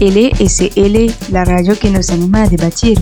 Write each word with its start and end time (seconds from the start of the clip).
LSL, 0.00 1.12
la 1.32 1.44
radio 1.44 1.76
que 1.76 1.90
nos 1.90 2.10
anima 2.10 2.44
a 2.44 2.48
debatir. 2.48 2.98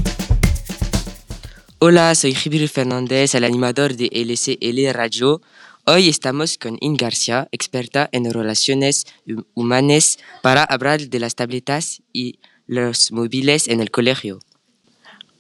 Hola, 1.78 2.14
soy 2.14 2.32
Jibril 2.34 2.70
Fernández, 2.70 3.34
el 3.34 3.44
animador 3.44 3.96
de 3.96 4.08
LSL 4.10 4.94
Radio. 4.94 5.42
Hoy 5.84 6.08
estamos 6.08 6.56
con 6.56 6.78
In 6.80 6.96
García, 6.96 7.48
experta 7.52 8.08
en 8.12 8.32
relaciones 8.32 9.04
humanas, 9.52 10.18
para 10.40 10.64
hablar 10.64 11.00
de 11.00 11.20
las 11.20 11.34
tabletas 11.34 12.00
y 12.14 12.38
los 12.66 13.12
móviles 13.12 13.68
en 13.68 13.82
el 13.82 13.90
colegio. 13.90 14.38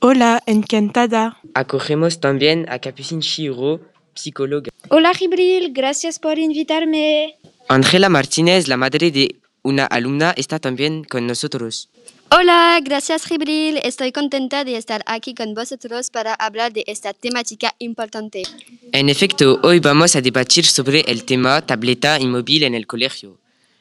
Hola, 0.00 0.42
encantada. 0.44 1.38
Acogemos 1.54 2.20
también 2.20 2.66
a 2.68 2.80
Capucine 2.80 3.22
Chiro, 3.22 3.80
psicóloga. 4.12 4.70
Hola 4.90 5.14
Jibril, 5.14 5.72
gracias 5.72 6.18
por 6.18 6.38
invitarme. 6.38 7.38
Ángela 7.66 8.10
Martínez, 8.10 8.68
la 8.68 8.76
madre 8.76 9.10
de 9.10 9.36
una 9.66 9.84
alumna, 9.84 10.32
está 10.36 10.58
también 10.60 11.02
con 11.02 11.26
nosotros. 11.26 11.88
Hola, 12.30 12.78
gracias 12.82 13.26
Jibril. 13.26 13.78
Estoy 13.82 14.12
contenta 14.12 14.64
de 14.64 14.76
estar 14.76 15.02
aquí 15.06 15.34
con 15.34 15.54
vosotros 15.54 16.10
para 16.10 16.34
hablar 16.34 16.72
de 16.72 16.84
esta 16.86 17.12
temática 17.12 17.74
importante. 17.78 18.44
En 18.92 19.08
efecto, 19.08 19.58
hoy 19.62 19.80
vamos 19.80 20.14
a 20.14 20.20
debatir 20.20 20.64
sobre 20.66 21.00
el 21.00 21.24
tema 21.24 21.60
tableta 21.62 22.18
y 22.20 22.26
móvil 22.26 22.62
en 22.62 22.74
el 22.74 22.86
colegio. 22.86 23.38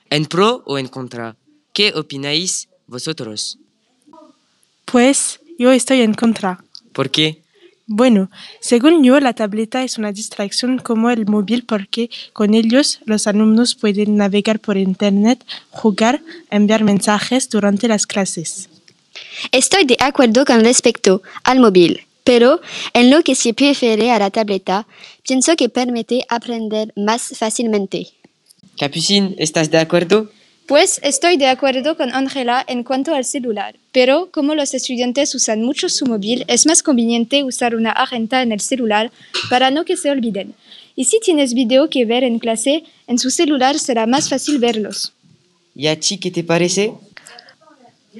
¿En 0.10 0.26
pro 0.26 0.64
o 0.66 0.78
en 0.78 0.88
contra? 0.88 1.36
¿Qué 1.72 1.94
opináis 1.96 2.68
vosotros? 2.88 3.58
Pues 4.86 5.40
yo 5.60 5.72
estoy 5.72 6.02
en 6.02 6.14
contra. 6.14 6.64
¿Por 6.94 7.12
qué? 7.12 7.45
Bueno, 7.88 8.32
según 8.62 9.04
yo, 9.04 9.20
la 9.20 9.34
tableta 9.34 9.84
es 9.84 10.00
una 10.00 10.12
distracción 10.12 10.80
como 10.80 11.12
el 11.12 11.28
móvil 11.28 11.66
porque 11.66 12.10
con 12.34 12.56
ellos 12.56 13.00
los 13.06 13.28
alumnos 13.28 13.76
pueden 13.76 14.18
navegar 14.18 14.60
por 14.60 14.78
Internet, 14.78 15.46
jugar, 15.70 16.22
enviar 16.50 16.84
mensajes 16.84 17.48
durante 17.48 17.88
las 17.88 18.08
clases. 18.08 18.70
Estoy 19.52 19.86
de 19.86 19.98
acuerdo 20.00 20.46
con 20.46 20.64
respecto 20.64 21.22
al 21.44 21.60
móvil, 21.60 22.02
pero 22.24 22.60
en 22.94 23.12
lo 23.12 23.22
que 23.22 23.36
se 23.36 23.54
prefiere 23.54 24.12
a 24.12 24.18
la 24.18 24.32
tableta, 24.32 24.88
pienso 25.24 25.56
que 25.56 25.70
permite 25.70 26.26
aprender 26.28 26.92
más 26.96 27.38
fácilmente. 27.38 28.08
Capucine, 28.80 29.36
¿estás 29.38 29.70
de 29.70 29.78
acuerdo? 29.78 30.32
Pues 30.68 31.00
estoy 31.04 31.38
de 31.38 31.46
acuerdo 31.46 31.96
con 31.96 32.12
Ángela 32.12 32.66
en 32.68 32.84
cuanto 32.84 33.14
al 33.14 33.24
celular, 33.24 33.76
pero 33.92 34.30
como 34.32 34.56
los 34.56 34.74
estudiantes 34.74 35.36
usan 35.36 35.62
mucho 35.62 35.90
su 35.90 36.08
móvil, 36.08 36.44
es 36.48 36.66
más 36.66 36.82
conveniente 36.82 37.44
usar 37.44 37.76
una 37.76 37.92
agenda 37.92 38.42
en 38.42 38.52
el 38.52 38.60
celular 38.60 39.12
para 39.52 39.70
no 39.70 39.86
que 39.86 39.96
se 39.96 40.10
olviden. 40.10 40.56
Y 40.96 41.06
si 41.06 41.20
tienes 41.20 41.54
video 41.54 41.92
que 41.92 42.06
ver 42.06 42.24
en 42.24 42.40
clase, 42.40 42.84
en 43.06 43.20
su 43.20 43.30
celular 43.30 43.78
será 43.78 44.08
más 44.08 44.28
fácil 44.28 44.58
verlos. 44.58 45.14
¿Y 45.76 45.86
a 45.86 46.00
ti 46.00 46.18
qué 46.18 46.32
te 46.32 46.44
parece? 46.44 46.94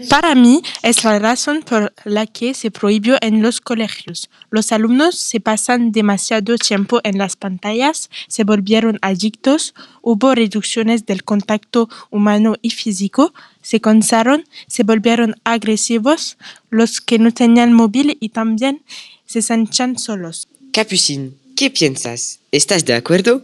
Para 0.10 0.36
mí 0.36 0.62
es 0.84 1.04
la 1.04 1.20
razón 1.20 1.62
por 1.62 1.94
la 2.04 2.28
que 2.28 2.54
se 2.54 2.72
prohibió 2.72 3.18
en 3.22 3.42
los 3.42 3.62
colegios. 3.62 4.30
Los 4.50 4.72
alumnos 4.72 5.16
se 5.16 5.40
pasan 5.40 5.92
demasiado 5.92 6.58
tiempo 6.58 7.00
en 7.04 7.18
las 7.18 7.36
pantallas, 7.36 8.10
se 8.28 8.44
volvieron 8.44 9.00
adictos, 9.02 9.74
hubo 10.02 10.36
reducciones 10.36 11.06
del 11.06 11.24
contacto 11.24 11.90
humano 12.10 12.56
y 12.62 12.72
físico, 12.72 13.34
se 13.62 13.80
cansaron, 13.80 14.46
se 14.68 14.84
volvieron 14.84 15.36
agresivos, 15.44 16.38
los 16.70 17.02
que 17.02 17.20
no 17.20 17.32
tenían 17.32 17.74
móvil 17.74 18.18
y 18.20 18.30
también 18.30 18.84
se 19.26 19.42
sentían 19.42 19.98
solos. 19.98 20.48
Capucine, 20.72 21.32
¿qué 21.56 21.70
piensas? 21.70 22.40
¿Estás 22.52 22.86
de 22.86 22.94
acuerdo? 22.94 23.44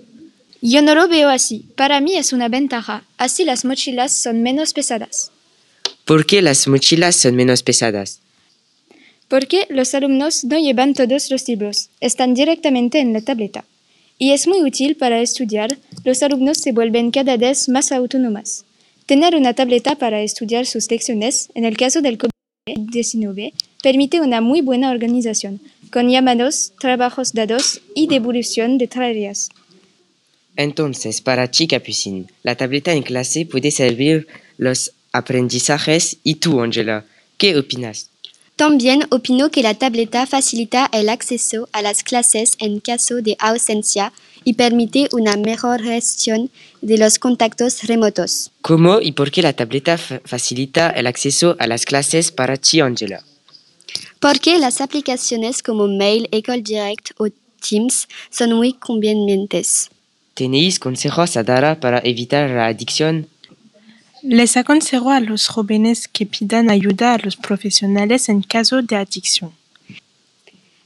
Yo 0.61 0.81
no 0.83 0.93
lo 0.93 1.07
veo 1.07 1.29
así. 1.29 1.65
Para 1.75 2.01
mí 2.01 2.15
es 2.15 2.33
una 2.33 2.47
ventaja. 2.47 3.03
Así 3.17 3.43
las 3.43 3.65
mochilas 3.65 4.13
son 4.13 4.43
menos 4.43 4.73
pesadas. 4.73 5.31
¿Por 6.05 6.25
qué 6.25 6.41
las 6.41 6.67
mochilas 6.67 7.15
son 7.15 7.35
menos 7.35 7.63
pesadas? 7.63 8.19
Porque 9.27 9.65
los 9.69 9.93
alumnos 9.93 10.43
no 10.43 10.57
llevan 10.59 10.93
todos 10.93 11.29
los 11.31 11.47
libros, 11.47 11.89
están 12.01 12.33
directamente 12.33 12.99
en 12.99 13.13
la 13.13 13.21
tableta. 13.21 13.65
Y 14.17 14.33
es 14.33 14.45
muy 14.45 14.61
útil 14.61 14.97
para 14.97 15.21
estudiar, 15.21 15.77
los 16.03 16.21
alumnos 16.21 16.57
se 16.57 16.73
vuelven 16.73 17.11
cada 17.11 17.37
vez 17.37 17.69
más 17.69 17.91
autónomas. 17.91 18.65
Tener 19.05 19.35
una 19.35 19.53
tableta 19.53 19.95
para 19.95 20.21
estudiar 20.21 20.65
sus 20.65 20.91
lecciones, 20.91 21.49
en 21.55 21.65
el 21.65 21.77
caso 21.77 22.01
del 22.01 22.17
COVID-19, 22.17 23.53
permite 23.81 24.21
una 24.21 24.41
muy 24.41 24.61
buena 24.61 24.91
organización, 24.91 25.59
con 25.91 26.09
llamados, 26.09 26.73
trabajos 26.79 27.33
dados 27.33 27.81
y 27.95 28.07
devolución 28.07 28.77
de 28.77 28.87
tareas. 28.87 29.49
Entonces, 30.55 31.21
para 31.21 31.49
ti, 31.49 31.67
Capucine, 31.67 32.25
la 32.43 32.55
tableta 32.55 32.93
en 32.93 33.03
clase 33.03 33.45
puede 33.45 33.71
servir 33.71 34.27
los 34.57 34.93
aprendizajes. 35.11 36.17
¿Y 36.23 36.35
tú, 36.35 36.61
Angela, 36.61 37.05
qué 37.37 37.57
opinas? 37.57 38.09
También 38.55 39.07
opino 39.09 39.49
que 39.49 39.63
la 39.63 39.73
tableta 39.73 40.27
facilita 40.27 40.89
el 40.91 41.09
acceso 41.09 41.67
a 41.71 41.81
las 41.81 42.03
clases 42.03 42.55
en 42.59 42.79
caso 42.79 43.21
de 43.21 43.35
ausencia 43.39 44.13
y 44.43 44.53
permite 44.53 45.07
una 45.13 45.35
mejor 45.35 45.81
gestión 45.81 46.49
de 46.81 46.97
los 46.97 47.19
contactos 47.19 47.83
remotos. 47.83 48.51
¿Cómo 48.61 49.01
y 49.01 49.13
por 49.13 49.31
qué 49.31 49.41
la 49.41 49.53
tableta 49.53 49.97
facilita 49.97 50.89
el 50.89 51.07
acceso 51.07 51.55
a 51.59 51.67
las 51.67 51.85
clases 51.85 52.31
para 52.31 52.57
ti, 52.57 52.81
Angela? 52.81 53.23
Porque 54.19 54.59
las 54.59 54.81
aplicaciones 54.81 55.63
como 55.63 55.87
Mail, 55.87 56.27
Ecole 56.31 56.61
Direct 56.61 57.11
o 57.17 57.27
Teams 57.67 58.07
son 58.29 58.53
muy 58.53 58.73
convenientes. 58.73 59.89
¿Tenéis 60.33 60.79
consejos 60.79 61.35
a 61.37 61.43
dar 61.43 61.79
para 61.79 61.99
evitar 62.03 62.49
la 62.49 62.67
adicción? 62.67 63.27
Les 64.23 64.55
aconsejo 64.55 65.09
a 65.09 65.19
los 65.19 65.47
jóvenes 65.47 66.07
que 66.07 66.27
pidan 66.27 66.69
ayuda 66.69 67.15
a 67.15 67.17
los 67.17 67.35
profesionales 67.37 68.29
en 68.29 68.43
caso 68.43 68.81
de 68.81 68.95
adicción. 68.95 69.51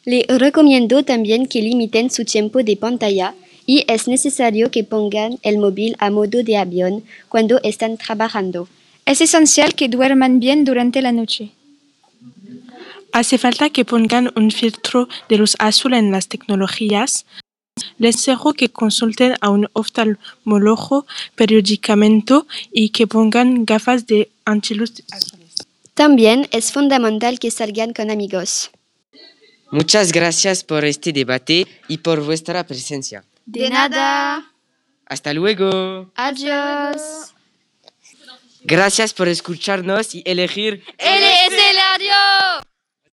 Les 0.06 0.25
recomiendo 0.28 1.03
también 1.03 1.46
que 1.47 1.62
limiten 1.62 2.09
su 2.09 2.23
tiempo 2.23 2.63
de 2.63 2.78
pantalla 2.78 3.34
y 3.66 3.84
es 3.88 4.07
necesario 4.07 4.72
que 4.72 4.84
pongan 4.84 5.38
el 5.41 5.57
móvil 5.57 5.96
a 6.00 6.12
modo 6.12 6.44
de 6.44 6.56
avión 6.57 7.03
cuando 7.28 7.59
están 7.63 7.97
trabajando. 7.97 8.69
Es 9.06 9.19
esencial 9.19 9.73
que 9.73 9.90
duerman 9.90 10.40
bien 10.40 10.63
durante 10.63 11.02
la 11.02 11.12
noche. 11.12 11.52
Hace 13.12 13.38
falta 13.38 13.69
que 13.69 13.85
pongan 13.85 14.31
un 14.35 14.52
filtro 14.52 15.07
de 15.29 15.38
luz 15.38 15.56
azul 15.59 15.94
en 15.94 16.12
las 16.12 16.28
tecnologías. 16.28 17.25
Les 17.97 18.25
dejo 18.25 18.53
que 18.53 18.69
consulten 18.69 19.36
a 19.41 19.50
un 19.50 19.69
oftalmólogo 19.74 21.06
periódicamente 21.36 22.36
y 22.72 22.90
que 22.90 23.06
pongan 23.06 23.66
gafas 23.66 24.08
de 24.08 24.30
antiluz 24.46 25.03
azules. 25.12 25.56
También 25.94 26.47
es 26.52 26.72
fundamental 26.72 27.40
que 27.40 27.52
salgan 27.52 27.94
con 27.94 28.12
amigos. 28.12 28.72
Muchas 29.72 30.12
gracias 30.12 30.64
por 30.64 30.85
este 30.85 31.12
debate 31.12 31.68
y 31.88 31.97
por 31.97 32.24
vuestra 32.24 32.66
presencia. 32.66 33.24
De 33.46 33.69
nada. 33.69 34.52
Hasta 35.06 35.34
luego. 35.34 36.12
Adiós. 36.16 37.34
Gracias 38.64 39.14
por 39.14 39.28
escucharnos 39.28 40.16
y 40.16 40.24
elegir 40.25 40.84
LE 40.97 41.45